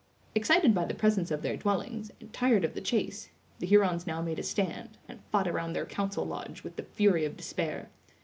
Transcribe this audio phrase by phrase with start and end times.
[0.33, 4.19] Excited by the presence of their dwellings, and tired of the chase, the Hurons now
[4.19, 7.87] made a stand, and fought around their council lodge with the fury of despair.